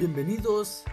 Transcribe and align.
Bienvenidos 0.00 0.84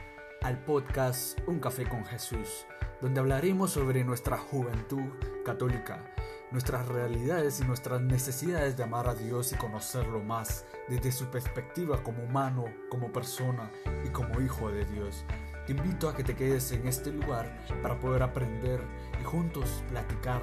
al 0.41 0.61
podcast 0.65 1.39
Un 1.47 1.61
Café 1.61 1.87
con 1.87 2.03
Jesús, 2.03 2.65
donde 2.99 3.21
hablaremos 3.21 3.71
sobre 3.71 4.03
nuestra 4.03 4.37
juventud 4.37 5.13
católica, 5.45 6.03
nuestras 6.51 6.85
realidades 6.89 7.61
y 7.61 7.63
nuestras 7.63 8.01
necesidades 8.01 8.75
de 8.75 8.83
amar 8.83 9.07
a 9.07 9.15
Dios 9.15 9.53
y 9.53 9.55
conocerlo 9.55 10.21
más 10.21 10.65
desde 10.89 11.13
su 11.13 11.27
perspectiva 11.27 12.03
como 12.03 12.21
humano, 12.21 12.65
como 12.89 13.09
persona 13.13 13.71
y 14.05 14.09
como 14.09 14.41
hijo 14.41 14.69
de 14.71 14.83
Dios. 14.83 15.23
Te 15.65 15.71
invito 15.71 16.09
a 16.09 16.13
que 16.13 16.25
te 16.25 16.35
quedes 16.35 16.69
en 16.73 16.85
este 16.85 17.13
lugar 17.13 17.65
para 17.81 17.97
poder 17.97 18.23
aprender 18.23 18.81
y 19.21 19.23
juntos 19.23 19.85
platicar 19.87 20.41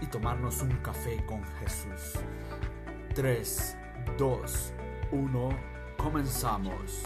y 0.00 0.06
tomarnos 0.06 0.62
un 0.62 0.74
café 0.78 1.22
con 1.26 1.44
Jesús. 1.60 2.18
3, 3.14 3.76
2, 4.16 4.72
1, 5.12 5.48
comenzamos. 5.98 7.04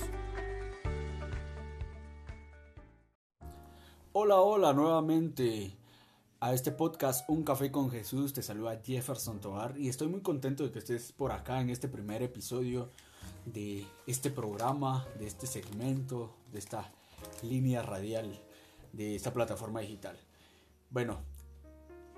Hola, 4.22 4.42
hola 4.42 4.74
nuevamente 4.74 5.74
a 6.40 6.52
este 6.52 6.72
podcast 6.72 7.26
Un 7.30 7.42
Café 7.42 7.72
con 7.72 7.90
Jesús. 7.90 8.34
Te 8.34 8.42
saluda 8.42 8.78
Jefferson 8.84 9.40
Tovar 9.40 9.78
y 9.78 9.88
estoy 9.88 10.08
muy 10.08 10.20
contento 10.20 10.62
de 10.62 10.70
que 10.70 10.80
estés 10.80 11.12
por 11.12 11.32
acá 11.32 11.62
en 11.62 11.70
este 11.70 11.88
primer 11.88 12.20
episodio 12.22 12.90
de 13.46 13.86
este 14.06 14.30
programa, 14.30 15.06
de 15.18 15.26
este 15.26 15.46
segmento, 15.46 16.36
de 16.52 16.58
esta 16.58 16.92
línea 17.42 17.80
radial, 17.80 18.38
de 18.92 19.16
esta 19.16 19.32
plataforma 19.32 19.80
digital. 19.80 20.18
Bueno, 20.90 21.20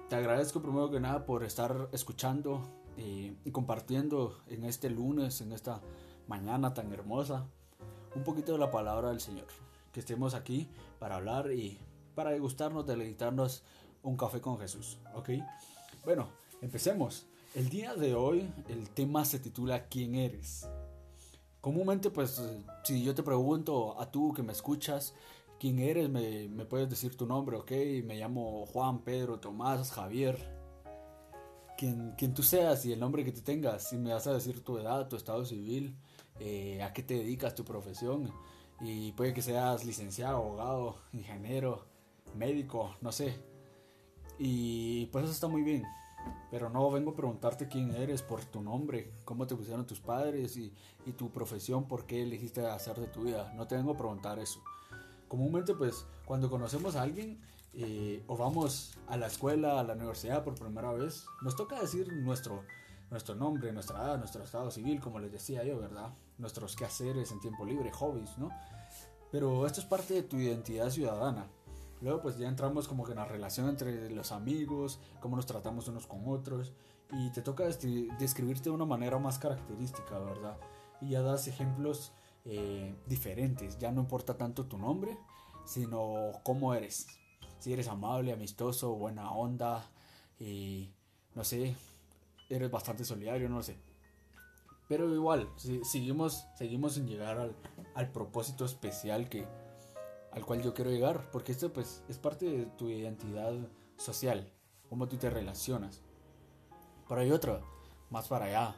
te 0.09 0.17
agradezco 0.17 0.61
primero 0.61 0.91
que 0.91 0.99
nada 0.99 1.25
por 1.25 1.45
estar 1.45 1.89
escuchando 1.93 2.63
eh, 2.97 3.37
y 3.45 3.51
compartiendo 3.53 4.43
en 4.49 4.65
este 4.65 4.91
lunes, 4.91 5.41
en 5.41 5.53
esta 5.53 5.81
mañana 6.27 6.75
tan 6.75 6.93
hermosa, 6.93 7.47
un 8.17 8.25
poquito 8.25 8.51
de 8.51 8.59
la 8.59 8.73
palabra 8.73 9.11
del 9.11 9.21
Señor 9.21 9.47
que 9.93 10.01
estemos 10.01 10.35
aquí 10.35 10.69
para 10.99 11.17
hablar 11.17 11.53
y 11.53 11.79
para 12.15 12.31
degustarnos, 12.31 12.87
deleitarnos 12.87 13.63
un 14.03 14.17
café 14.17 14.41
con 14.41 14.59
Jesús. 14.59 14.99
¿Ok? 15.15 15.31
Bueno, 16.05 16.29
empecemos. 16.61 17.27
El 17.55 17.69
día 17.69 17.95
de 17.95 18.15
hoy 18.15 18.51
el 18.69 18.89
tema 18.91 19.25
se 19.25 19.39
titula 19.39 19.87
¿Quién 19.89 20.15
eres? 20.15 20.69
Comúnmente 21.61 22.11
pues 22.11 22.43
si 22.83 23.03
yo 23.03 23.15
te 23.15 23.23
pregunto 23.23 24.01
a 24.01 24.11
tú 24.11 24.33
que 24.33 24.43
me 24.43 24.53
escuchas, 24.53 25.15
¿quién 25.61 25.79
eres? 25.79 26.09
Me, 26.09 26.65
puedes 26.65 26.89
decir 26.89 27.17
tu 27.17 27.27
nombre, 27.27 27.57
¿ok? 27.57 27.71
Me 28.05 28.17
llamo 28.17 28.67
Juan, 28.67 29.01
Pedro, 29.01 29.39
Tomás, 29.39 29.93
Javier. 29.93 30.39
Quien, 31.77 32.13
quien 32.17 32.33
tú 32.35 32.43
seas 32.43 32.85
y 32.87 32.93
el 32.93 33.01
nombre 33.01 33.25
que 33.25 33.33
tú 33.33 33.43
tengas. 33.43 33.89
Si 33.89 33.97
me 33.97 34.13
vas 34.13 34.27
a 34.27 34.35
decir 34.35 34.65
tu 34.65 34.79
edad, 34.79 35.09
tu 35.09 35.17
estado 35.17 35.45
civil, 35.45 35.97
eh, 36.41 36.83
a 36.83 36.93
qué 36.93 37.03
te 37.03 37.15
dedicas, 37.15 37.55
tu 37.55 37.65
profesión 37.65 38.33
y 38.83 39.13
puede 39.13 39.33
que 39.33 39.43
seas 39.43 39.85
licenciado, 39.85 40.39
abogado, 40.39 40.97
ingeniero, 41.13 41.87
médico, 42.35 42.97
no 43.01 43.13
sé. 43.13 43.39
Y 44.39 45.07
pues 45.07 45.25
eso 45.25 45.33
está 45.33 45.49
muy 45.49 45.63
bien. 45.63 45.85
Pero 46.51 46.69
no 46.69 46.91
vengo 46.91 47.13
a 47.13 47.17
preguntarte 47.17 47.69
quién 47.69 47.95
eres 47.95 48.23
por 48.23 48.45
tu 48.45 48.61
nombre, 48.61 49.13
cómo 49.25 49.47
te 49.47 49.57
pusieron 49.57 49.87
tus 49.87 50.01
padres 50.01 50.57
y, 50.57 50.73
tu 51.17 51.31
profesión, 51.31 51.89
por 51.89 52.07
qué 52.07 52.23
elegiste 52.23 52.67
hacer 52.67 52.97
de 52.97 53.09
tu 53.09 53.23
vida. 53.23 53.53
No 53.55 53.67
te 53.67 53.77
vengo 53.77 53.93
a 53.93 53.97
preguntar 53.97 54.39
eso. 54.39 54.63
Comúnmente 55.29 55.75
pues 55.75 56.07
cuando 56.27 56.51
conocemos 56.51 56.95
a 56.95 57.03
alguien 57.03 57.41
eh, 57.75 58.23
o 58.27 58.37
vamos 58.37 58.99
a 59.09 59.17
la 59.17 59.27
escuela, 59.27 59.81
a 59.81 59.85
la 59.85 59.95
universidad 59.95 60.45
por 60.45 60.55
primera 60.55 60.93
vez, 60.93 61.25
nos 61.41 61.57
toca 61.57 61.81
decir 61.81 62.13
nuestro, 62.13 62.65
nuestro 63.11 63.35
nombre, 63.35 63.73
nuestra 63.73 64.03
edad, 64.03 64.19
nuestro 64.19 64.45
estado 64.45 64.71
civil, 64.71 65.01
como 65.01 65.19
les 65.19 65.33
decía 65.33 65.65
yo, 65.65 65.81
¿verdad? 65.81 66.11
Nuestros 66.39 66.77
quehaceres 66.77 67.33
en 67.33 67.41
tiempo 67.41 67.65
libre, 67.65 67.91
hobbies, 67.91 68.37
¿no? 68.37 68.51
Pero 69.31 69.67
esto 69.67 69.81
es 69.81 69.87
parte 69.87 70.13
de 70.13 70.23
tu 70.23 70.37
identidad 70.37 70.91
ciudadana. 70.91 71.47
Luego 72.03 72.21
pues 72.21 72.37
ya 72.37 72.49
entramos 72.49 72.89
como 72.89 73.05
que 73.05 73.13
en 73.13 73.19
la 73.19 73.25
relación 73.25 73.69
entre 73.69 74.11
los 74.11 74.33
amigos, 74.33 74.99
cómo 75.21 75.37
nos 75.37 75.47
tratamos 75.47 75.87
unos 75.87 76.09
con 76.09 76.23
otros 76.27 76.73
y 77.13 77.31
te 77.31 77.43
toca 77.43 77.65
describirte 77.65 78.65
de 78.65 78.71
una 78.71 78.85
manera 78.85 79.19
más 79.19 79.39
característica, 79.39 80.19
¿verdad? 80.19 80.59
Y 81.01 81.11
ya 81.11 81.23
das 81.23 81.47
ejemplos 81.47 82.13
eh, 82.45 82.97
diferentes, 83.07 83.79
ya 83.79 83.93
no 83.93 84.01
importa 84.01 84.37
tanto 84.37 84.67
tu 84.67 84.79
nombre, 84.79 85.17
sino 85.65 86.33
cómo 86.43 86.75
eres. 86.75 87.07
Si 87.61 87.73
eres 87.73 87.87
amable, 87.87 88.33
amistoso, 88.33 88.95
buena 88.95 89.31
onda, 89.31 89.89
y 90.41 90.91
no 91.37 91.45
sé, 91.45 91.77
eres 92.49 92.71
bastante 92.71 93.05
solidario, 93.05 93.49
no 93.49 93.63
sé. 93.63 93.77
Pero 94.89 95.15
igual, 95.15 95.49
seguimos, 95.85 96.47
seguimos 96.57 96.95
sin 96.95 97.07
llegar 97.07 97.39
al, 97.39 97.55
al, 97.95 98.11
propósito 98.11 98.65
especial 98.65 99.29
que, 99.29 99.47
al 100.33 100.45
cual 100.45 100.63
yo 100.63 100.75
quiero 100.75 100.91
llegar, 100.91 101.31
porque 101.31 101.53
esto 101.53 101.73
pues 101.73 102.03
es 102.09 102.19
parte 102.19 102.47
de 102.47 102.67
tu 102.67 102.89
identidad 102.89 103.55
social, 103.97 104.51
cómo 104.89 105.09
tú 105.09 105.17
te 105.17 105.31
relacionas. 105.31 106.03
Pero 107.09 107.21
hay 107.21 107.31
otra, 107.31 107.61
más 108.11 108.29
para 108.29 108.47
allá, 108.47 108.77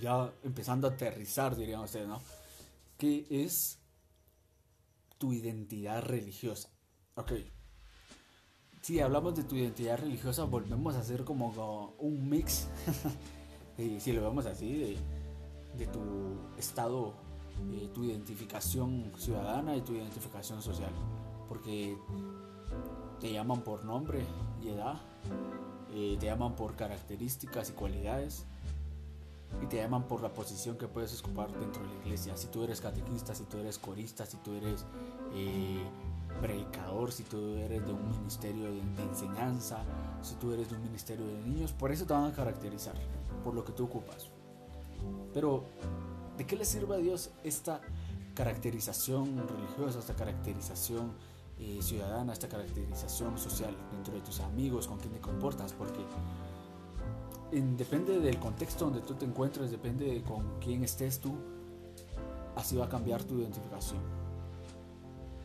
ya 0.00 0.32
empezando 0.42 0.88
a 0.88 0.90
aterrizar, 0.92 1.56
dirían 1.56 1.80
ustedes, 1.80 2.08
¿no? 2.08 2.20
Que 2.98 3.26
es 3.30 3.78
tu 5.18 5.32
identidad 5.32 6.02
religiosa. 6.02 6.70
Ok, 7.14 7.32
si 8.86 9.00
hablamos 9.00 9.34
de 9.34 9.42
tu 9.42 9.56
identidad 9.56 9.98
religiosa, 9.98 10.44
volvemos 10.44 10.94
a 10.94 11.00
hacer 11.00 11.24
como 11.24 11.96
un 11.98 12.30
mix, 12.30 12.68
si 13.98 14.12
lo 14.12 14.22
vemos 14.22 14.46
así, 14.46 14.96
de, 15.76 15.86
tu 15.88 16.38
estado, 16.56 17.16
eh, 17.72 17.88
tu 17.94 18.04
identificación 18.04 19.12
ciudadana 19.16 19.76
y 19.76 19.82
tu 19.82 19.92
identificación 19.92 20.62
social. 20.62 20.92
Porque 21.48 21.96
te 23.20 23.32
llaman 23.32 23.62
por 23.62 23.84
nombre 23.84 24.24
y 24.62 24.68
edad, 24.68 25.00
eh, 25.92 26.16
te 26.18 26.26
llaman 26.26 26.54
por 26.56 26.74
características 26.74 27.70
y 27.70 27.72
cualidades, 27.72 28.46
y 29.62 29.66
te 29.66 29.76
llaman 29.76 30.04
por 30.04 30.22
la 30.22 30.32
posición 30.32 30.76
que 30.76 30.86
puedes 30.86 31.18
ocupar 31.20 31.50
dentro 31.58 31.82
de 31.82 31.88
la 31.88 31.94
iglesia. 32.04 32.36
Si 32.36 32.48
tú 32.48 32.64
eres 32.64 32.80
catequista, 32.80 33.34
si 33.34 33.44
tú 33.44 33.58
eres 33.58 33.78
corista, 33.78 34.26
si 34.26 34.36
tú 34.38 34.52
eres 34.54 34.84
eh, 35.32 35.82
predicador, 36.40 37.12
si 37.12 37.22
tú 37.22 37.56
eres 37.56 37.84
de 37.86 37.92
un 37.92 38.08
ministerio 38.10 38.70
de, 38.72 39.02
enseñanza, 39.02 39.78
si 40.22 40.34
tú 40.34 40.52
eres 40.52 40.68
de 40.68 40.76
un 40.76 40.82
ministerio 40.82 41.26
de 41.26 41.38
niños, 41.42 41.72
por 41.72 41.90
eso 41.90 42.04
te 42.04 42.12
van 42.12 42.24
a 42.26 42.32
caracterizar, 42.32 42.94
por 43.42 43.54
lo 43.54 43.64
que 43.64 43.72
tú 43.72 43.84
ocupas. 43.84 44.30
Pero, 45.32 45.64
¿de 46.36 46.46
qué 46.46 46.56
le 46.56 46.64
sirve 46.64 46.94
a 46.96 46.98
Dios 46.98 47.30
esta 47.44 47.80
caracterización 48.34 49.42
religiosa, 49.48 49.98
esta 49.98 50.14
caracterización 50.14 51.12
eh, 51.58 51.78
ciudadana, 51.80 52.32
esta 52.32 52.48
caracterización 52.48 53.38
social 53.38 53.74
dentro 53.92 54.14
de 54.14 54.20
tus 54.20 54.40
amigos, 54.40 54.86
con 54.86 54.98
quien 54.98 55.12
te 55.12 55.20
comportas? 55.20 55.72
Porque 55.72 56.00
depende 57.50 58.20
del 58.20 58.38
contexto 58.38 58.86
donde 58.86 59.00
tú 59.00 59.14
te 59.14 59.24
encuentres, 59.24 59.70
depende 59.70 60.06
de 60.06 60.22
con 60.22 60.58
quién 60.60 60.84
estés 60.84 61.20
tú, 61.20 61.34
así 62.56 62.76
va 62.76 62.86
a 62.86 62.88
cambiar 62.88 63.22
tu 63.24 63.38
identificación. 63.38 64.00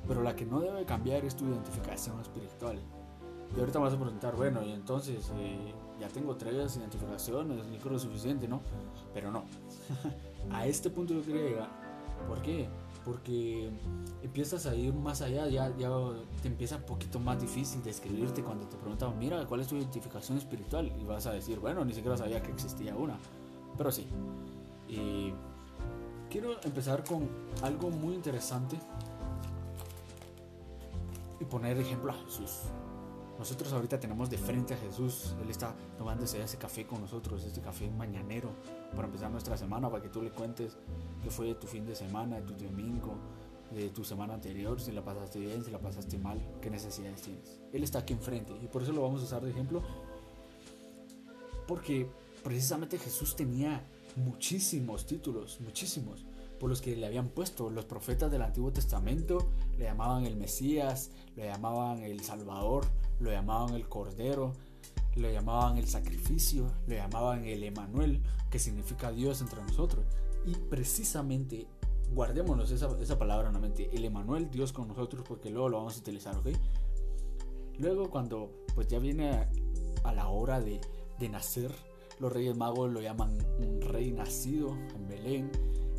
Pero 0.07 0.23
la 0.23 0.35
que 0.35 0.45
no 0.45 0.59
debe 0.59 0.83
cambiar 0.85 1.23
es 1.23 1.35
tu 1.35 1.45
identificación 1.45 2.19
espiritual. 2.19 2.79
Y 3.55 3.59
ahorita 3.59 3.79
vas 3.79 3.93
a 3.93 3.97
preguntar, 3.99 4.35
bueno, 4.35 4.63
y 4.63 4.71
entonces 4.71 5.31
eh, 5.37 5.73
ya 5.99 6.07
tengo 6.07 6.35
tres 6.35 6.75
identificaciones, 6.77 7.65
ni 7.67 7.77
creo 7.77 7.99
suficiente, 7.99 8.47
¿no? 8.47 8.61
Pero 9.13 9.31
no. 9.31 9.43
a 10.49 10.65
este 10.65 10.89
punto 10.89 11.13
yo 11.13 11.23
quería 11.23 11.41
llegar. 11.41 11.69
¿Por 12.27 12.41
qué? 12.41 12.67
Porque 13.05 13.69
empiezas 14.21 14.65
a 14.65 14.75
ir 14.75 14.93
más 14.93 15.21
allá, 15.21 15.47
ya, 15.47 15.71
te 16.41 16.47
empieza 16.47 16.77
un 16.77 16.83
poquito 16.83 17.19
más 17.19 17.41
difícil 17.41 17.81
describirte 17.83 18.43
cuando 18.43 18.67
te 18.67 18.77
preguntan, 18.77 19.17
mira, 19.17 19.45
¿cuál 19.45 19.61
es 19.61 19.67
tu 19.67 19.75
identificación 19.75 20.37
espiritual? 20.37 20.91
Y 20.99 21.03
vas 21.03 21.25
a 21.25 21.31
decir, 21.31 21.59
bueno, 21.59 21.83
ni 21.83 21.93
siquiera 21.93 22.15
sabía 22.17 22.41
que 22.41 22.51
existía 22.51 22.95
una. 22.95 23.17
Pero 23.77 23.91
sí. 23.91 24.05
Y 24.87 25.33
quiero 26.29 26.61
empezar 26.63 27.03
con 27.03 27.27
algo 27.63 27.89
muy 27.89 28.13
interesante 28.13 28.77
y 31.39 31.45
poner 31.45 31.77
ejemplo 31.79 32.11
a 32.11 32.15
Jesús. 32.25 32.61
Nosotros 33.41 33.73
ahorita 33.73 33.99
tenemos 33.99 34.29
de 34.29 34.37
frente 34.37 34.75
a 34.75 34.77
Jesús. 34.77 35.33
Él 35.41 35.49
está 35.49 35.75
tomándose 35.97 36.39
ese 36.43 36.59
café 36.59 36.85
con 36.85 37.01
nosotros, 37.01 37.43
este 37.43 37.59
café 37.59 37.89
mañanero, 37.89 38.51
para 38.95 39.07
empezar 39.07 39.31
nuestra 39.31 39.57
semana, 39.57 39.89
para 39.89 40.03
que 40.03 40.09
tú 40.09 40.21
le 40.21 40.29
cuentes 40.29 40.77
qué 41.23 41.31
fue 41.31 41.55
tu 41.55 41.65
fin 41.65 41.83
de 41.83 41.95
semana, 41.95 42.39
de 42.39 42.43
tu 42.43 42.53
domingo, 42.63 43.15
de 43.71 43.89
tu 43.89 44.03
semana 44.03 44.35
anterior, 44.35 44.79
si 44.79 44.91
la 44.91 45.03
pasaste 45.03 45.39
bien, 45.39 45.63
si 45.63 45.71
la 45.71 45.79
pasaste 45.79 46.19
mal, 46.19 46.39
qué 46.61 46.69
necesidades 46.69 47.23
tienes. 47.23 47.59
Él 47.73 47.83
está 47.83 47.97
aquí 47.97 48.13
enfrente 48.13 48.53
y 48.61 48.67
por 48.67 48.83
eso 48.83 48.91
lo 48.91 49.01
vamos 49.01 49.21
a 49.21 49.23
usar 49.23 49.43
de 49.43 49.49
ejemplo. 49.49 49.81
Porque 51.67 52.07
precisamente 52.43 52.99
Jesús 52.99 53.35
tenía 53.35 53.83
muchísimos 54.17 55.07
títulos, 55.07 55.59
muchísimos 55.61 56.27
por 56.59 56.69
los 56.69 56.79
que 56.79 56.95
le 56.95 57.07
habían 57.07 57.29
puesto. 57.29 57.71
Los 57.71 57.85
profetas 57.85 58.29
del 58.29 58.43
Antiguo 58.43 58.71
Testamento 58.71 59.49
le 59.79 59.85
llamaban 59.85 60.27
el 60.27 60.35
Mesías, 60.35 61.09
lo 61.35 61.43
llamaban 61.43 62.03
el 62.03 62.21
Salvador, 62.21 62.85
lo 63.21 63.31
llamaban 63.31 63.75
el 63.75 63.87
Cordero, 63.87 64.53
lo 65.15 65.29
llamaban 65.29 65.77
el 65.77 65.87
sacrificio, 65.87 66.71
lo 66.87 66.95
llamaban 66.95 67.45
el 67.45 67.63
Emanuel, 67.63 68.21
que 68.49 68.59
significa 68.59 69.11
Dios 69.11 69.41
entre 69.41 69.61
nosotros. 69.61 70.05
Y 70.45 70.55
precisamente 70.55 71.67
guardémonos 72.13 72.71
esa, 72.71 72.89
esa 72.99 73.17
palabra 73.17 73.47
en 73.47 73.53
la 73.53 73.59
mente. 73.59 73.89
El 73.93 74.05
Emanuel, 74.05 74.49
Dios 74.49 74.73
con 74.73 74.87
nosotros, 74.87 75.23
porque 75.27 75.49
luego 75.49 75.69
lo 75.69 75.77
vamos 75.77 75.97
a 75.97 75.99
utilizar, 75.99 76.35
¿ok? 76.35 76.49
Luego 77.79 78.09
cuando 78.09 78.51
pues 78.75 78.87
ya 78.87 78.99
viene 78.99 79.47
a, 80.03 80.13
la 80.13 80.27
hora 80.27 80.59
de, 80.59 80.81
de, 81.19 81.29
nacer, 81.29 81.71
los 82.19 82.31
reyes 82.31 82.55
magos 82.55 82.91
lo 82.91 83.01
llaman 83.01 83.37
un 83.59 83.81
rey 83.81 84.11
nacido 84.11 84.75
en 84.95 85.07
Belén. 85.07 85.51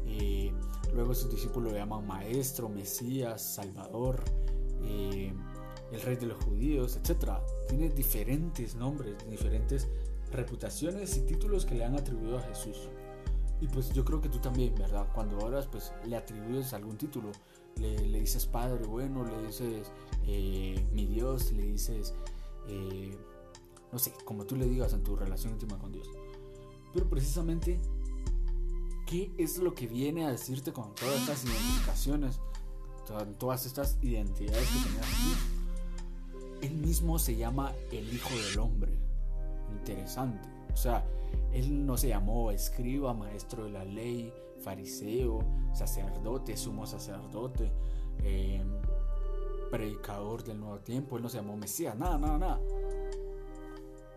Eh, 0.06 0.52
luego 0.92 1.14
sus 1.14 1.30
discípulos 1.30 1.72
lo 1.72 1.78
llaman 1.78 2.06
maestro, 2.06 2.68
Mesías, 2.68 3.54
Salvador, 3.54 4.22
eh, 4.82 5.32
el 5.92 6.00
rey 6.00 6.16
de 6.16 6.26
los 6.26 6.42
judíos, 6.42 6.96
etc. 6.96 7.32
Tiene 7.68 7.90
diferentes 7.90 8.74
nombres, 8.74 9.14
diferentes 9.28 9.88
reputaciones 10.32 11.16
y 11.16 11.20
títulos 11.20 11.66
que 11.66 11.74
le 11.74 11.84
han 11.84 11.94
atribuido 11.94 12.38
a 12.38 12.42
Jesús. 12.42 12.88
Y 13.60 13.68
pues 13.68 13.92
yo 13.92 14.04
creo 14.04 14.20
que 14.20 14.28
tú 14.28 14.38
también, 14.38 14.74
¿verdad? 14.74 15.06
Cuando 15.14 15.38
oras, 15.38 15.68
pues 15.70 15.92
le 16.04 16.16
atribuyes 16.16 16.72
algún 16.72 16.96
título. 16.96 17.30
Le, 17.76 17.96
dices 18.18 18.46
Padre 18.46 18.84
bueno, 18.84 19.24
le 19.24 19.46
dices 19.46 19.90
eh, 20.26 20.84
mi 20.92 21.06
Dios, 21.06 21.52
le 21.52 21.62
dices, 21.62 22.14
eh, 22.66 23.16
no 23.92 23.98
sé, 23.98 24.12
como 24.24 24.44
tú 24.46 24.56
le 24.56 24.66
digas 24.66 24.92
en 24.94 25.04
tu 25.04 25.14
relación 25.14 25.52
íntima 25.52 25.78
con 25.78 25.92
Dios. 25.92 26.08
Pero 26.92 27.08
precisamente, 27.08 27.80
¿qué 29.06 29.32
es 29.38 29.58
lo 29.58 29.74
que 29.74 29.86
viene 29.86 30.26
a 30.26 30.30
decirte 30.30 30.72
con 30.72 30.94
todas 30.94 31.20
estas 31.20 31.44
identificaciones, 31.44 32.40
todas 33.38 33.66
estas 33.66 33.96
identidades 34.02 34.68
que 34.68 34.88
tenías 34.88 35.06
tú? 35.06 35.51
Él 36.62 36.74
mismo 36.74 37.18
se 37.18 37.36
llama 37.36 37.72
el 37.90 38.12
Hijo 38.12 38.30
del 38.30 38.58
Hombre. 38.58 38.92
Interesante. 39.72 40.48
O 40.72 40.76
sea, 40.76 41.04
él 41.52 41.84
no 41.84 41.96
se 41.96 42.08
llamó 42.08 42.50
escriba, 42.50 43.12
maestro 43.12 43.64
de 43.64 43.70
la 43.70 43.84
ley, 43.84 44.32
fariseo, 44.62 45.40
sacerdote, 45.74 46.56
sumo 46.56 46.86
sacerdote. 46.86 47.70
Eh, 48.22 48.62
predicador 49.70 50.44
del 50.44 50.60
nuevo 50.60 50.78
tiempo, 50.80 51.16
él 51.16 51.22
no 51.22 51.28
se 51.28 51.38
llamó 51.38 51.56
Mesías, 51.56 51.96
nada, 51.96 52.18
nada, 52.18 52.38
nada. 52.38 52.60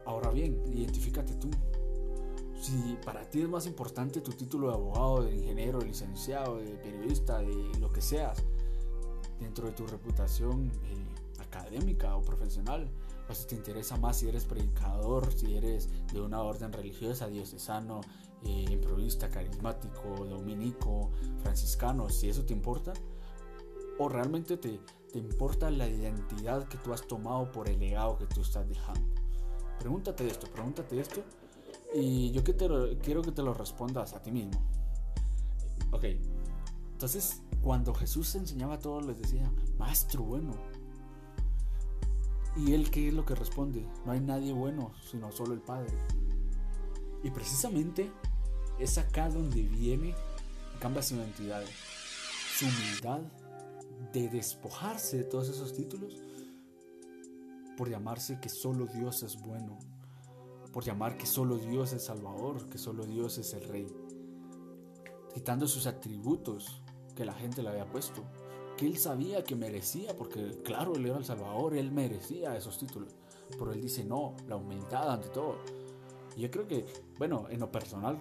Ahora 0.05 0.29
bien, 0.29 0.61
identifícate 0.67 1.33
tú. 1.35 1.49
Si 2.61 2.97
para 3.05 3.29
ti 3.29 3.41
es 3.41 3.49
más 3.49 3.65
importante 3.65 4.21
tu 4.21 4.31
título 4.31 4.67
de 4.67 4.73
abogado, 4.73 5.23
de 5.23 5.35
ingeniero, 5.35 5.79
de 5.79 5.87
licenciado, 5.87 6.57
de 6.57 6.75
periodista, 6.75 7.39
de 7.39 7.79
lo 7.79 7.91
que 7.91 8.01
seas, 8.01 8.43
dentro 9.39 9.67
de 9.67 9.73
tu 9.73 9.87
reputación 9.87 10.71
eh, 10.83 11.14
académica 11.55 12.15
o 12.15 12.21
profesional, 12.21 12.89
o 13.29 13.33
si 13.33 13.47
te 13.47 13.55
interesa 13.55 13.97
más 13.97 14.17
si 14.17 14.27
eres 14.27 14.45
predicador, 14.45 15.31
si 15.33 15.55
eres 15.55 15.89
de 16.13 16.21
una 16.21 16.41
orden 16.41 16.71
religiosa, 16.71 17.27
diocesano, 17.27 18.01
eh, 18.43 18.65
improvista, 18.69 19.29
carismático, 19.29 20.25
dominico, 20.25 21.11
franciscano, 21.41 22.09
si 22.09 22.29
eso 22.29 22.45
te 22.45 22.53
importa, 22.53 22.93
o 23.97 24.09
realmente 24.09 24.57
te, 24.57 24.79
te 25.11 25.19
importa 25.19 25.71
la 25.71 25.87
identidad 25.87 26.67
que 26.67 26.77
tú 26.77 26.93
has 26.93 27.07
tomado 27.07 27.51
por 27.51 27.69
el 27.69 27.79
legado 27.79 28.17
que 28.17 28.25
tú 28.27 28.41
estás 28.41 28.67
dejando? 28.67 29.15
Pregúntate 29.79 30.27
esto, 30.27 30.47
pregúntate 30.47 30.99
esto 30.99 31.23
y 31.93 32.31
yo 32.31 32.43
que 32.43 32.53
te 32.53 32.67
quiero 33.01 33.21
que 33.21 33.31
te 33.31 33.41
lo 33.41 33.53
respondas 33.53 34.13
a 34.13 34.21
ti 34.21 34.31
mismo. 34.31 34.61
Ok, 35.91 36.03
entonces 36.91 37.41
cuando 37.61 37.93
Jesús 37.93 38.35
enseñaba 38.35 38.75
a 38.75 38.79
todos 38.79 39.05
les 39.05 39.17
decía, 39.17 39.49
maestro 39.77 40.23
bueno. 40.23 40.53
¿Y 42.55 42.73
él 42.73 42.89
qué 42.89 43.09
es 43.09 43.13
lo 43.13 43.25
que 43.25 43.35
responde? 43.35 43.85
No 44.05 44.13
hay 44.13 44.21
nadie 44.21 44.53
bueno, 44.53 44.93
sino 45.09 45.31
solo 45.31 45.53
el 45.53 45.61
Padre. 45.61 45.93
Y 47.23 47.31
precisamente 47.31 48.11
es 48.79 48.97
acá 48.97 49.29
donde 49.29 49.63
viene, 49.63 50.15
cambia 50.79 51.01
su 51.01 51.15
identidad, 51.15 51.63
su 52.57 52.65
humildad 52.65 53.21
de 54.13 54.29
despojarse 54.29 55.17
de 55.17 55.23
todos 55.25 55.49
esos 55.49 55.73
títulos 55.73 56.21
por 57.75 57.89
llamarse 57.89 58.39
que 58.39 58.49
solo 58.49 58.85
Dios 58.85 59.23
es 59.23 59.41
bueno, 59.41 59.77
por 60.71 60.83
llamar 60.83 61.17
que 61.17 61.25
solo 61.25 61.57
Dios 61.57 61.93
es 61.93 62.05
Salvador, 62.05 62.69
que 62.69 62.77
solo 62.77 63.05
Dios 63.05 63.37
es 63.37 63.53
el 63.53 63.67
Rey, 63.67 63.87
quitando 65.33 65.67
sus 65.67 65.87
atributos 65.87 66.81
que 67.15 67.25
la 67.25 67.33
gente 67.33 67.61
le 67.63 67.69
había 67.69 67.89
puesto, 67.89 68.23
que 68.77 68.85
él 68.85 68.97
sabía 68.97 69.43
que 69.43 69.55
merecía, 69.55 70.15
porque 70.15 70.61
claro, 70.63 70.95
él 70.95 71.05
era 71.05 71.17
el 71.17 71.25
Salvador, 71.25 71.75
él 71.75 71.91
merecía 71.91 72.55
esos 72.55 72.77
títulos, 72.77 73.15
pero 73.57 73.71
él 73.71 73.81
dice 73.81 74.03
no, 74.03 74.35
la 74.47 74.55
humildad 74.55 75.11
ante 75.11 75.29
todo. 75.29 75.57
Y 76.35 76.41
yo 76.41 76.51
creo 76.51 76.67
que, 76.67 76.85
bueno, 77.17 77.47
en 77.49 77.59
lo 77.59 77.71
personal, 77.71 78.19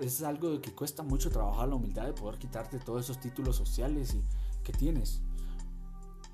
es 0.00 0.22
algo 0.22 0.60
que 0.60 0.74
cuesta 0.74 1.02
mucho 1.02 1.30
trabajar 1.30 1.68
la 1.68 1.74
humildad 1.74 2.06
de 2.06 2.12
poder 2.12 2.38
quitarte 2.38 2.78
todos 2.78 3.04
esos 3.04 3.20
títulos 3.20 3.56
sociales 3.56 4.14
y 4.14 4.22
que 4.62 4.72
tienes, 4.72 5.22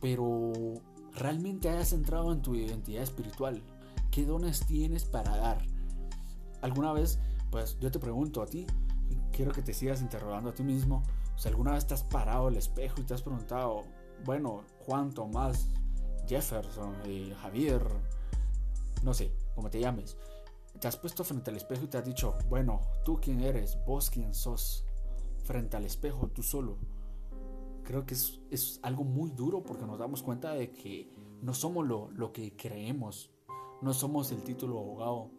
pero 0.01 0.53
realmente 1.15 1.69
hayas 1.69 1.93
entrado 1.93 2.33
en 2.33 2.43
tu 2.43 2.55
identidad 2.55 3.03
espiritual. 3.03 3.63
¿Qué 4.11 4.25
dones 4.25 4.67
tienes 4.67 5.05
para 5.05 5.37
dar? 5.37 5.63
¿Alguna 6.61 6.93
vez, 6.93 7.19
pues 7.51 7.79
yo 7.81 7.91
te 7.91 7.99
pregunto 7.99 8.43
a 8.43 8.47
ti, 8.47 8.67
quiero 9.33 9.53
que 9.53 9.63
te 9.63 9.75
sigas 9.75 10.03
interrogando 10.03 10.51
a 10.51 10.55
ti 10.55 10.63
mismo, 10.63 11.03
si 11.37 11.49
alguna 11.49 11.73
vez 11.73 11.87
te 11.87 11.95
has 11.95 12.05
parado 12.05 12.49
el 12.49 12.57
espejo 12.57 13.01
y 13.01 13.05
te 13.05 13.15
has 13.15 13.23
preguntado, 13.23 13.83
bueno, 14.25 14.63
Juan, 14.81 15.13
Tomás, 15.13 15.69
Jefferson, 16.27 16.95
eh, 17.05 17.35
Javier, 17.41 17.85
no 19.03 19.13
sé, 19.13 19.33
como 19.55 19.71
te 19.71 19.81
llames, 19.81 20.17
te 20.81 20.89
has 20.89 20.97
puesto 20.97 21.25
frente 21.25 21.51
al 21.51 21.57
espejo 21.57 21.85
y 21.85 21.89
te 21.89 21.99
has 21.99 22.05
dicho, 22.05 22.35
bueno, 22.49 22.81
tú 23.05 23.19
quién 23.21 23.41
eres, 23.41 23.79
vos 23.87 24.11
quién 24.11 24.35
sos, 24.35 24.85
frente 25.45 25.77
al 25.77 25.85
espejo, 25.85 26.29
tú 26.29 26.43
solo. 26.43 26.79
Creo 27.85 28.07
que 28.07 28.15
es, 28.15 28.41
es, 28.51 28.81
algo 28.83 29.05
muy 29.05 29.31
duro 29.31 29.63
porque 29.63 29.85
nos 29.85 29.99
damos 29.99 30.23
cuenta 30.23 30.55
de 30.55 30.73
que 30.73 31.13
no 31.43 31.53
somos 31.53 31.87
lo, 31.87 32.11
lo 32.11 32.33
que 32.33 32.57
creemos, 32.57 33.31
no 33.83 33.93
somos 33.93 34.33
el 34.33 34.43
título 34.43 34.79
abogado, 34.79 35.31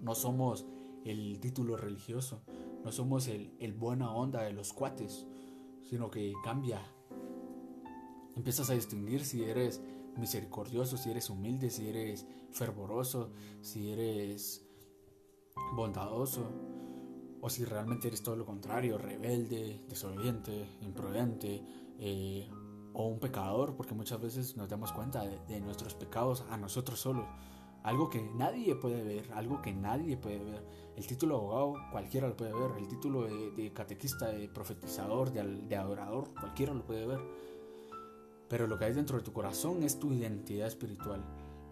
no 0.00 0.14
somos 0.14 0.66
el 1.04 1.38
título 1.38 1.76
religioso, 1.76 2.42
no 2.86 2.92
somos 2.92 3.26
el, 3.26 3.52
el 3.58 3.72
buena 3.72 4.12
onda 4.12 4.42
de 4.42 4.52
los 4.52 4.72
cuates, 4.72 5.26
sino 5.82 6.08
que 6.08 6.32
cambia. 6.44 6.80
Empiezas 8.36 8.70
a 8.70 8.74
distinguir 8.74 9.24
si 9.24 9.42
eres 9.42 9.82
misericordioso, 10.16 10.96
si 10.96 11.10
eres 11.10 11.28
humilde, 11.28 11.68
si 11.70 11.88
eres 11.88 12.28
fervoroso, 12.52 13.32
si 13.60 13.90
eres 13.90 14.64
bondadoso 15.74 16.48
o 17.40 17.50
si 17.50 17.64
realmente 17.64 18.06
eres 18.06 18.22
todo 18.22 18.36
lo 18.36 18.46
contrario, 18.46 18.98
rebelde, 18.98 19.84
desobediente, 19.88 20.68
imprudente 20.82 21.64
eh, 21.98 22.48
o 22.92 23.08
un 23.08 23.18
pecador, 23.18 23.74
porque 23.74 23.94
muchas 23.94 24.20
veces 24.20 24.56
nos 24.56 24.68
damos 24.68 24.92
cuenta 24.92 25.24
de, 25.26 25.60
nuestros 25.60 25.94
pecados 25.94 26.44
a 26.50 26.56
nosotros 26.56 27.00
solos. 27.00 27.26
Algo 27.86 28.10
que 28.10 28.20
nadie 28.20 28.74
puede 28.74 29.00
ver, 29.04 29.32
algo 29.32 29.62
que 29.62 29.72
nadie 29.72 30.16
puede 30.16 30.42
ver. 30.42 30.60
El 30.96 31.06
título 31.06 31.36
de 31.36 31.40
abogado 31.40 31.74
cualquiera 31.92 32.26
lo 32.26 32.36
puede 32.36 32.52
ver, 32.52 32.72
el 32.78 32.88
título 32.88 33.22
de, 33.22 33.72
catequista, 33.72 34.26
de 34.26 34.48
profetizador, 34.48 35.30
de, 35.30 35.44
de 35.44 35.76
adorador, 35.76 36.34
cualquiera 36.34 36.74
lo 36.74 36.84
puede 36.84 37.06
ver. 37.06 37.20
Pero 38.48 38.66
lo 38.66 38.76
que 38.76 38.86
hay 38.86 38.92
dentro 38.92 39.18
de 39.18 39.22
tu 39.22 39.32
corazón 39.32 39.84
es 39.84 40.00
tu 40.00 40.12
identidad 40.12 40.66
espiritual, 40.66 41.24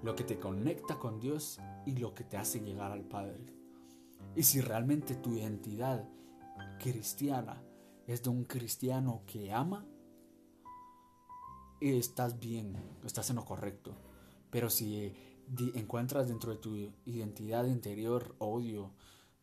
lo 0.05 0.15
que 0.15 0.23
te 0.23 0.39
conecta 0.39 1.01
con 1.01 1.19
Dios 1.19 1.59
y 1.85 1.97
lo 1.97 2.15
que 2.15 2.23
te 2.23 2.37
hace 2.37 2.61
llegar 2.61 2.93
al 2.93 3.03
Padre. 3.03 3.53
Y 4.37 4.45
si 4.45 4.61
realmente 4.61 5.17
tu 5.17 5.35
identidad 5.35 6.09
cristiana 6.79 7.61
es 8.07 8.23
de 8.23 8.31
un 8.31 8.45
cristiano 8.45 9.23
que 9.27 9.53
ama, 9.53 9.85
estás 11.81 12.39
bien, 12.39 12.77
estás 13.05 13.31
en 13.31 13.37
lo 13.37 13.45
correcto. 13.45 13.97
Pero 14.51 14.71
si 14.71 15.13
encuentras 15.75 16.29
dentro 16.29 16.53
de 16.53 16.59
tu 16.59 16.75
identidad 17.07 17.67
interior 17.67 18.35
odio, 18.39 18.91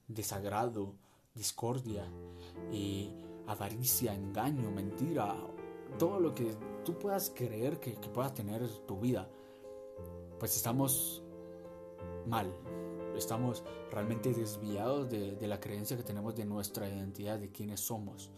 desagrado, 0.08 0.96
discordia, 1.34 2.05
avaricia, 3.48 4.13
engaño, 4.13 4.72
mentira, 4.72 5.36
todo 5.98 6.20
lo 6.20 6.34
que 6.34 6.55
tú 6.86 6.98
puedas 6.98 7.31
creer 7.36 7.79
que, 7.79 7.93
que 7.96 8.10
puedas 8.10 8.34
tener 8.34 8.62
en 8.62 8.88
tu 8.88 9.00
vida, 9.00 9.29
pues 10.39 10.55
estamos 10.55 11.24
mal, 12.25 12.53
estamos 13.15 13.63
realmente 13.91 14.34
desviados 14.34 15.10
de, 15.10 15.48
la 15.48 15.60
creencia 15.60 15.98
que 15.98 16.03
tenemos 16.03 16.36
de 16.36 16.46
nuestra 16.46 16.88
identidad, 16.88 17.39
de 17.39 17.51
quiénes 17.51 17.79
somos. 17.79 18.31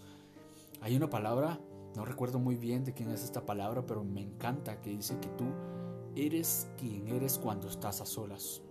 Hay 0.81 0.95
una 0.95 1.09
palabra, 1.09 1.59
no 1.95 2.05
recuerdo 2.05 2.39
muy 2.39 2.55
bien 2.55 2.83
de 2.83 2.93
quién 2.93 3.09
es 3.11 3.23
esta 3.23 3.45
palabra, 3.45 3.85
pero 3.85 4.03
me 4.03 4.21
encanta 4.21 4.81
que 4.81 4.89
dice 4.89 5.19
que 5.19 5.29
tú 5.29 5.45
eres 6.15 6.67
quien 6.77 7.07
eres 7.07 7.37
cuando 7.37 7.67
estás 7.67 8.01
a 8.01 8.05
solas. 8.05 8.61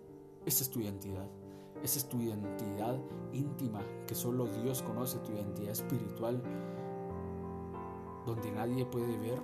Esa 0.46 0.64
es 0.64 0.70
tu 0.70 0.80
identidad. 0.80 1.28
Esa 1.82 1.98
es 1.98 2.08
tu 2.08 2.20
identidad 2.20 2.96
íntima, 3.32 3.82
que 4.06 4.14
solo 4.14 4.46
Dios 4.46 4.82
conoce, 4.82 5.18
tu 5.18 5.32
identidad 5.32 5.72
espiritual, 5.72 6.40
donde 8.24 8.52
nadie 8.52 8.86
puede 8.86 9.18
ver 9.18 9.42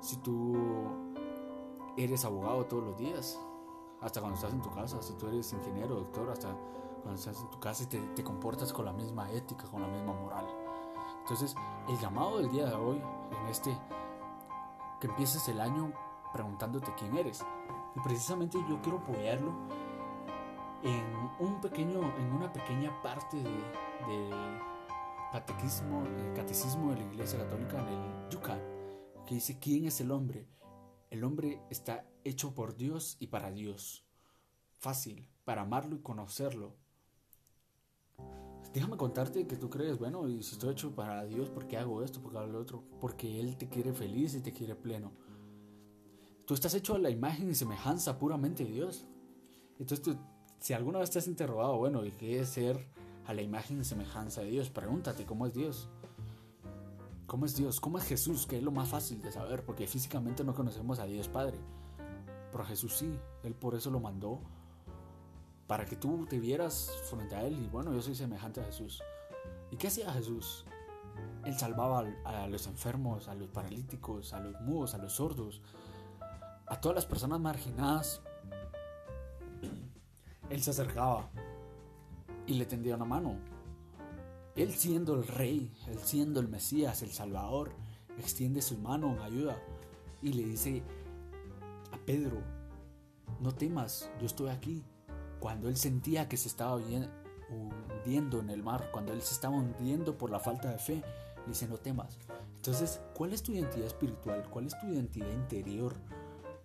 si 0.00 0.16
tú 0.16 0.56
eres 1.96 2.24
abogado 2.24 2.66
todos 2.66 2.82
los 2.82 2.98
días, 2.98 3.38
hasta 4.00 4.20
cuando 4.20 4.36
estás 4.36 4.52
en 4.52 4.60
tu 4.60 4.70
casa, 4.70 5.00
si 5.00 5.14
tú 5.14 5.28
eres 5.28 5.52
ingeniero, 5.52 5.94
doctor, 5.94 6.30
hasta 6.30 6.48
cuando 7.02 7.14
estás 7.14 7.40
en 7.40 7.50
tu 7.50 7.60
casa 7.60 7.84
y 7.84 7.86
te, 7.86 8.00
te 8.00 8.24
comportas 8.24 8.72
con 8.72 8.84
la 8.84 8.92
misma 8.92 9.30
ética, 9.30 9.64
con 9.70 9.82
la 9.82 9.88
misma 9.88 10.12
moral. 10.14 10.46
Entonces, 11.20 11.54
el 11.88 11.98
llamado 11.98 12.38
del 12.38 12.50
día 12.50 12.66
de 12.66 12.74
hoy, 12.74 13.00
en 13.40 13.46
este, 13.48 13.76
que 15.00 15.06
empieces 15.06 15.46
el 15.48 15.60
año 15.60 15.92
preguntándote 16.32 16.92
quién 16.98 17.16
eres. 17.16 17.44
Y 17.94 18.00
precisamente 18.00 18.58
yo 18.68 18.80
quiero 18.82 18.98
apoyarlo 18.98 19.52
en 20.82 21.04
un 21.40 21.60
pequeño, 21.60 22.00
en 22.18 22.32
una 22.32 22.52
pequeña 22.52 23.02
parte 23.02 23.36
de, 23.36 24.30
catequismo, 25.32 26.04
catecismo 26.34 26.90
de 26.90 27.00
la 27.00 27.12
Iglesia 27.12 27.38
Católica 27.38 27.80
en 27.80 27.88
el 27.88 28.30
Yucat, 28.30 28.60
que 29.26 29.34
dice 29.34 29.58
quién 29.58 29.86
es 29.86 30.00
el 30.00 30.10
hombre. 30.10 30.46
El 31.10 31.24
hombre 31.24 31.60
está 31.70 32.06
hecho 32.24 32.54
por 32.54 32.76
Dios 32.76 33.16
y 33.20 33.28
para 33.28 33.50
Dios. 33.50 34.06
Fácil, 34.78 35.28
para 35.44 35.62
amarlo 35.62 35.96
y 35.96 36.00
conocerlo. 36.00 36.76
Déjame 38.72 38.96
contarte 38.96 39.46
que 39.46 39.56
tú 39.56 39.70
crees, 39.70 39.98
bueno, 39.98 40.28
y 40.28 40.42
si 40.42 40.52
estoy 40.52 40.72
hecho 40.72 40.94
para 40.94 41.24
Dios, 41.24 41.48
¿por 41.48 41.66
qué 41.66 41.78
hago 41.78 42.02
esto? 42.02 42.20
¿Por 42.20 42.32
qué 42.32 42.38
hago 42.38 42.48
lo 42.48 42.60
otro? 42.60 42.84
Porque 43.00 43.40
Él 43.40 43.56
te 43.56 43.68
quiere 43.68 43.92
feliz 43.94 44.34
y 44.34 44.40
te 44.40 44.52
quiere 44.52 44.74
pleno. 44.74 45.12
Tú 46.46 46.54
estás 46.54 46.74
hecho 46.74 46.94
a 46.94 46.98
la 46.98 47.10
imagen 47.10 47.50
y 47.50 47.54
semejanza 47.54 48.18
puramente 48.18 48.64
de 48.64 48.70
Dios. 48.70 49.04
Entonces, 49.80 50.00
tú, 50.02 50.16
si 50.60 50.72
alguna 50.72 51.00
vez 51.00 51.10
te 51.10 51.18
has 51.18 51.26
interrogado, 51.26 51.76
bueno, 51.76 52.04
¿y 52.04 52.12
qué 52.12 52.40
es 52.40 52.50
ser 52.50 52.88
a 53.26 53.34
la 53.34 53.42
imagen 53.42 53.80
y 53.80 53.84
semejanza 53.84 54.42
de 54.42 54.50
Dios? 54.50 54.70
Pregúntate, 54.70 55.26
¿cómo 55.26 55.46
es 55.46 55.54
Dios? 55.54 55.88
¿Cómo 57.26 57.46
es 57.46 57.56
Dios? 57.56 57.80
¿Cómo 57.80 57.98
es 57.98 58.04
Jesús? 58.04 58.46
Que 58.46 58.58
es 58.58 58.62
lo 58.62 58.70
más 58.70 58.88
fácil 58.88 59.20
de 59.20 59.32
saber, 59.32 59.64
porque 59.64 59.88
físicamente 59.88 60.44
no 60.44 60.54
conocemos 60.54 61.00
a 61.00 61.06
Dios 61.06 61.26
Padre. 61.26 61.58
Pero 62.52 62.64
Jesús 62.64 62.94
sí, 62.96 63.18
Él 63.42 63.54
por 63.54 63.74
eso 63.74 63.90
lo 63.90 63.98
mandó 63.98 64.40
para 65.66 65.84
que 65.84 65.96
tú 65.96 66.26
te 66.26 66.38
vieras 66.38 66.92
frente 67.10 67.34
a 67.34 67.44
Él 67.44 67.58
y 67.58 67.68
bueno, 67.68 67.92
yo 67.92 68.00
soy 68.00 68.14
semejante 68.14 68.60
a 68.60 68.64
Jesús. 68.64 69.02
¿Y 69.72 69.76
qué 69.76 69.88
hacía 69.88 70.12
Jesús? 70.12 70.64
Él 71.44 71.58
salvaba 71.58 72.06
a 72.24 72.46
los 72.46 72.68
enfermos, 72.68 73.26
a 73.26 73.34
los 73.34 73.48
paralíticos, 73.48 74.32
a 74.32 74.38
los 74.40 74.60
mudos, 74.60 74.94
a 74.94 74.98
los 74.98 75.14
sordos, 75.14 75.60
a 76.66 76.80
todas 76.80 76.94
las 76.94 77.06
personas 77.06 77.40
marginadas. 77.40 78.20
Él 80.50 80.62
se 80.62 80.70
acercaba 80.70 81.28
y 82.46 82.54
le 82.54 82.66
tendía 82.66 82.96
una 82.96 83.04
mano. 83.04 83.36
Él 84.54 84.72
siendo 84.72 85.14
el 85.14 85.26
rey, 85.26 85.72
él 85.88 85.98
siendo 85.98 86.40
el 86.40 86.48
Mesías, 86.48 87.02
el 87.02 87.10
Salvador, 87.10 87.72
extiende 88.18 88.62
su 88.62 88.78
mano 88.78 89.12
en 89.12 89.20
ayuda 89.20 89.60
y 90.22 90.32
le 90.32 90.44
dice 90.44 90.82
a 91.92 91.98
Pedro, 91.98 92.42
no 93.40 93.52
temas, 93.52 94.10
yo 94.18 94.26
estoy 94.26 94.48
aquí, 94.48 94.82
cuando 95.40 95.68
él 95.68 95.76
sentía 95.76 96.28
que 96.28 96.36
se 96.36 96.48
estaba 96.48 96.76
hundiendo 96.76 98.40
en 98.40 98.50
el 98.50 98.62
mar, 98.62 98.88
cuando 98.92 99.12
él 99.12 99.20
se 99.20 99.34
estaba 99.34 99.56
hundiendo 99.56 100.16
por 100.16 100.30
la 100.30 100.40
falta 100.40 100.70
de 100.70 100.78
fe, 100.78 101.02
le 101.42 101.48
dice, 101.48 101.68
no 101.68 101.76
temas. 101.76 102.18
Entonces, 102.56 103.00
¿cuál 103.14 103.32
es 103.32 103.42
tu 103.42 103.52
identidad 103.52 103.86
espiritual? 103.86 104.48
¿Cuál 104.50 104.66
es 104.66 104.78
tu 104.80 104.86
identidad 104.86 105.30
interior? 105.30 105.94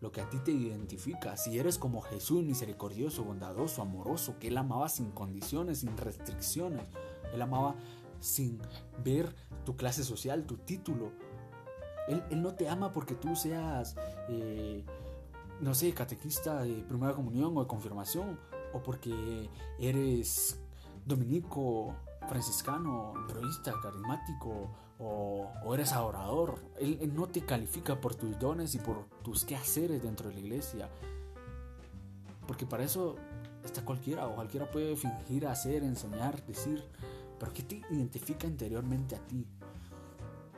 Lo 0.01 0.11
que 0.11 0.21
a 0.21 0.29
ti 0.29 0.39
te 0.39 0.51
identifica. 0.51 1.37
Si 1.37 1.57
eres 1.57 1.77
como 1.77 2.01
Jesús, 2.01 2.43
misericordioso, 2.43 3.23
bondadoso, 3.23 3.81
amoroso, 3.81 4.37
que 4.39 4.47
Él 4.47 4.57
amaba 4.57 4.89
sin 4.89 5.11
condiciones, 5.11 5.79
sin 5.79 5.95
restricciones. 5.95 6.85
Él 7.33 7.41
amaba 7.41 7.75
sin 8.19 8.59
ver 9.03 9.35
tu 9.63 9.75
clase 9.75 10.03
social, 10.03 10.45
tu 10.45 10.57
título. 10.57 11.11
Él, 12.07 12.41
no 12.41 12.55
te 12.55 12.67
ama 12.67 12.91
porque 12.91 13.13
tú 13.15 13.35
seas, 13.35 13.95
eh, 14.27 14.83
no 15.61 15.73
sé, 15.75 15.93
catequista 15.93 16.63
de 16.63 16.83
primera 16.83 17.13
comunión 17.13 17.55
o 17.55 17.61
de 17.61 17.67
confirmación 17.67 18.39
o 18.73 18.81
porque 18.81 19.49
eres 19.79 20.59
dominico, 21.05 21.95
franciscano, 22.27 23.13
broísta, 23.27 23.73
carismático 23.81 24.71
o, 25.01 25.73
eres 25.73 25.91
adorador. 25.93 26.59
Él, 26.79 27.11
no 27.15 27.27
te 27.27 27.41
califica 27.41 27.99
por 27.99 28.15
tus 28.15 28.37
dones 28.39 28.75
y 28.75 28.79
por 28.79 29.05
tus 29.23 29.43
quehaceres 29.43 30.03
dentro 30.03 30.29
de 30.29 30.35
la 30.35 30.39
iglesia. 30.41 30.89
Porque 32.47 32.65
para 32.65 32.83
eso 32.83 33.15
está 33.63 33.83
cualquiera 33.83 34.27
o 34.27 34.35
cualquiera 34.35 34.69
puede 34.69 34.95
fingir, 34.95 35.47
hacer, 35.47 35.83
enseñar, 35.83 36.45
decir. 36.45 36.83
Pero 37.39 37.53
¿qué 37.53 37.63
te 37.63 37.81
identifica 37.89 38.45
interiormente 38.45 39.15
a 39.15 39.19
ti? 39.19 39.45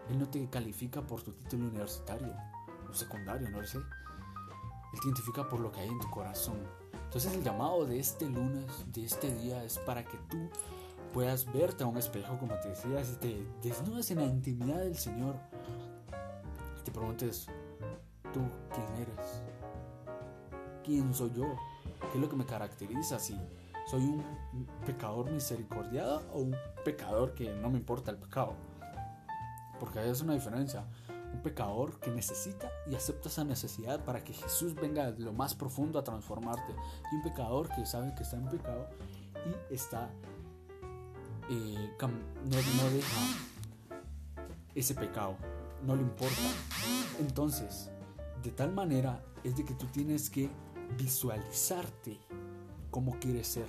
Él 0.10 0.20
no 0.20 0.28
te 0.28 0.46
califica 0.50 1.02
por 1.02 1.22
tu 1.22 1.32
título 1.32 1.68
universitario 1.68 2.34
o 2.90 2.94
secundario, 2.94 3.50
no 3.50 3.62
lo 3.62 3.68
sé. 3.68 3.78
Él 3.78 5.00
te 5.00 5.08
identifica 5.08 5.48
por 5.48 5.62
lo 5.62 5.72
que 5.72 5.80
hay 5.80 5.90
en 5.90 6.00
tu 6.00 6.10
corazón. 6.10 6.58
Entonces 7.06 7.34
el 7.34 7.44
llamado 7.44 7.86
de 7.86 8.00
este 8.00 8.28
lunes, 8.28 8.66
de 8.92 9.06
este 9.06 9.34
día, 9.36 9.64
es 9.64 9.78
para 9.80 10.04
que 10.04 10.18
tú 10.30 10.50
puedas 11.14 11.52
verte 11.54 11.84
a 11.84 11.88
un 11.88 11.98
espejo, 11.98 12.38
como 12.40 12.56
te 12.56 12.70
decía, 12.70 13.02
y 13.02 13.16
te 13.18 13.48
desnudes 13.62 14.10
en 14.12 14.18
la 14.18 14.26
intimidad 14.26 14.80
del 14.80 14.98
Señor. 14.98 15.36
Y 16.80 16.84
te 16.84 16.92
preguntes, 16.92 17.48
¿tú 18.34 18.42
quién 18.74 18.88
eres? 19.08 19.44
¿Quién 20.84 21.14
soy 21.14 21.32
yo? 21.34 21.56
¿Qué 22.12 22.18
es 22.18 22.22
lo 22.22 22.28
que 22.28 22.36
me 22.36 22.46
caracteriza? 22.46 23.20
Si 23.20 23.40
soy 23.86 24.02
un 24.02 24.68
pecador 24.86 25.32
misericordiado 25.32 26.24
o 26.34 26.40
un 26.40 26.56
pecador 26.84 27.34
que 27.36 27.54
no 27.54 27.70
me 27.70 27.78
importa 27.78 28.12
el 28.12 28.18
pecado. 28.18 28.56
Porque 29.80 30.00
hay 30.00 30.12
una 30.22 30.34
diferencia 30.34 30.86
un 31.34 31.42
pecador 31.42 32.00
que 32.00 32.12
necesita 32.12 32.72
y 32.88 32.96
acepta 32.96 33.28
esa 33.28 33.44
necesidad 33.44 34.04
para 34.06 34.24
que 34.24 34.34
Jesús 34.34 34.76
venga 34.76 35.12
de 35.12 35.20
lo 35.20 35.34
más 35.34 35.56
profundo 35.56 36.00
a 36.00 36.04
transformarte. 36.04 36.76
Y 37.12 37.16
un 37.16 37.24
pecador 37.24 37.70
que 37.70 37.86
sabe 37.86 38.14
que 38.16 38.24
está 38.24 38.38
en 38.38 38.48
pecado 38.48 38.88
y 39.46 39.74
está 39.74 40.10
eh, 41.50 41.92
no, 42.00 42.90
deja 42.90 43.22
ese 44.76 44.96
pecado, 44.96 45.38
no 45.86 45.96
le 45.96 46.02
importa. 46.02 46.42
Entonces, 47.20 47.90
de 48.42 48.52
tal 48.52 48.74
manera 48.74 49.24
es 49.44 49.56
de 49.56 49.66
que 49.66 49.74
tú 49.74 49.86
tienes 49.88 50.30
que 50.30 50.50
visualizarte 50.98 52.20
como 52.92 53.20
quieres 53.20 53.48
ser. 53.48 53.68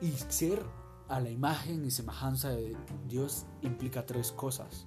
Y 0.00 0.10
ser 0.12 0.62
a 1.08 1.20
la 1.20 1.30
imagen 1.30 1.84
y 1.84 1.90
semejanza 1.90 2.50
de 2.50 2.76
Dios 3.06 3.46
implica 3.62 4.06
tres 4.06 4.32
cosas. 4.32 4.86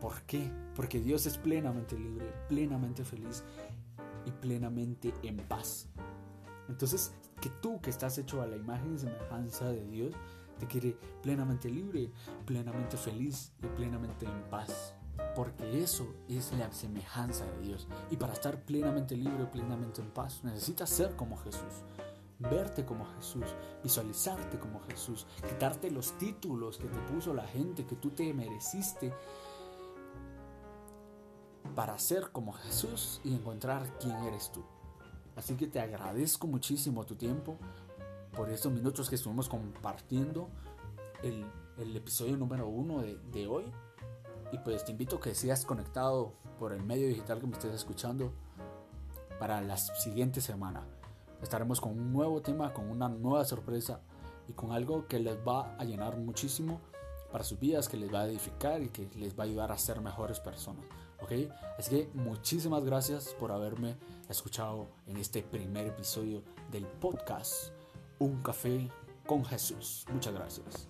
¿Por 0.00 0.22
qué? 0.22 0.50
Porque 0.76 1.00
Dios 1.00 1.26
es 1.26 1.36
plenamente 1.38 1.98
libre, 1.98 2.32
plenamente 2.48 3.04
feliz 3.04 3.42
y 4.24 4.30
plenamente 4.30 5.12
en 5.22 5.36
paz. 5.38 5.88
Entonces, 6.68 7.12
que 7.40 7.48
tú 7.48 7.80
que 7.80 7.90
estás 7.90 8.18
hecho 8.18 8.42
a 8.42 8.46
la 8.46 8.56
imagen 8.56 8.94
y 8.94 8.98
semejanza 8.98 9.70
de 9.70 9.84
Dios, 9.86 10.12
te 10.58 10.66
quiere 10.66 10.96
plenamente 11.22 11.68
libre, 11.68 12.10
plenamente 12.44 12.96
feliz 12.96 13.52
y 13.62 13.66
plenamente 13.68 14.26
en 14.26 14.42
paz. 14.50 14.94
Porque 15.34 15.82
eso 15.82 16.06
es 16.28 16.52
la 16.52 16.70
semejanza 16.72 17.44
de 17.44 17.60
Dios. 17.60 17.88
Y 18.10 18.16
para 18.16 18.32
estar 18.32 18.62
plenamente 18.62 19.16
libre, 19.16 19.46
plenamente 19.46 20.00
en 20.00 20.10
paz, 20.10 20.42
necesitas 20.44 20.90
ser 20.90 21.16
como 21.16 21.36
Jesús. 21.38 21.84
Verte 22.38 22.84
como 22.84 23.04
Jesús, 23.16 23.44
visualizarte 23.82 24.60
como 24.60 24.80
Jesús, 24.82 25.26
quitarte 25.48 25.90
los 25.90 26.16
títulos 26.18 26.78
que 26.78 26.86
te 26.86 26.98
puso 27.00 27.34
la 27.34 27.44
gente, 27.44 27.84
que 27.84 27.96
tú 27.96 28.10
te 28.10 28.32
mereciste 28.32 29.12
para 31.74 31.98
ser 31.98 32.30
como 32.30 32.52
Jesús 32.52 33.20
y 33.24 33.34
encontrar 33.34 33.98
quién 33.98 34.16
eres 34.24 34.52
tú. 34.52 34.64
Así 35.34 35.54
que 35.54 35.66
te 35.66 35.80
agradezco 35.80 36.46
muchísimo 36.46 37.06
tu 37.06 37.14
tiempo 37.14 37.58
por 38.38 38.50
estos 38.50 38.70
minutos 38.70 39.08
que 39.08 39.16
estuvimos 39.16 39.48
compartiendo 39.48 40.48
el, 41.24 41.44
episodio 41.96 42.36
número 42.36 42.68
uno 42.68 43.02
de, 43.02 43.46
hoy. 43.48 43.64
Y 44.52 44.58
pues 44.58 44.84
te 44.84 44.92
invito 44.92 45.18
que 45.18 45.34
seas 45.34 45.66
conectado 45.66 46.34
por 46.60 46.72
el 46.72 46.84
medio 46.84 47.08
digital 47.08 47.40
que 47.40 47.48
me 47.48 47.54
estés 47.54 47.74
escuchando 47.74 48.32
para 49.40 49.60
la 49.60 49.76
siguiente 49.76 50.40
semana. 50.40 50.86
Estaremos 51.42 51.80
con 51.80 51.98
un 51.98 52.12
nuevo 52.12 52.40
tema, 52.40 52.72
con 52.72 52.88
una 52.88 53.08
nueva 53.08 53.44
sorpresa 53.44 54.00
y 54.46 54.52
con 54.52 54.70
algo 54.70 55.08
que 55.08 55.18
les 55.18 55.36
va 55.38 55.74
a 55.76 55.84
llenar 55.84 56.16
muchísimo 56.16 56.80
para 57.32 57.42
sus 57.42 57.58
vidas, 57.58 57.88
que 57.88 57.96
les 57.96 58.12
va 58.12 58.20
a 58.20 58.28
edificar 58.28 58.80
y 58.82 58.88
que 58.90 59.10
les 59.16 59.36
va 59.36 59.42
a 59.42 59.46
ayudar 59.46 59.72
a 59.72 59.78
ser 59.78 60.00
mejores 60.00 60.38
personas. 60.38 60.84
¿ok? 61.22 61.50
Así 61.76 61.90
que 61.90 62.10
muchísimas 62.14 62.84
gracias 62.84 63.34
por 63.34 63.50
haberme 63.50 63.96
escuchado 64.28 64.86
en 65.08 65.16
este 65.16 65.42
primer 65.42 65.88
episodio 65.88 66.44
del 66.70 66.86
podcast 66.86 67.77
Un 68.18 68.42
café 68.42 68.90
con 69.26 69.44
Jesús. 69.44 70.04
Muchas 70.12 70.34
gracias. 70.34 70.88